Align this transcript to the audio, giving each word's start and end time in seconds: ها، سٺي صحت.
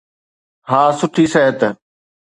ها، 0.69 0.81
سٺي 0.99 1.25
صحت. 1.33 1.59